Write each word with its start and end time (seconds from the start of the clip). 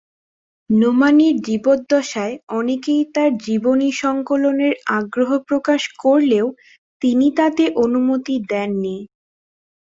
নোমানীর 0.69 1.35
জীবদ্দশায় 1.41 2.35
অনেকেই 2.51 3.01
তার 3.15 3.31
জীবনী 3.45 3.89
সংকলনের 4.01 4.73
আগ্রহ 4.99 5.29
প্রকাশ 5.47 5.81
করলেও 5.99 6.47
তিনি 7.01 7.27
তাতে 7.37 7.63
অনুমতি 7.83 8.35
দেননি। 8.49 8.97